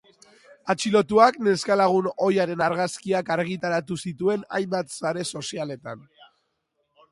Atxilotuak 0.73 1.35
neska-lagun 1.47 2.07
ohiaren 2.29 2.63
argazkiak 2.69 3.31
argitaratu 3.37 3.99
zituen 4.09 4.49
hainbat 4.61 4.97
sare 4.99 5.29
sozialetan. 5.35 6.05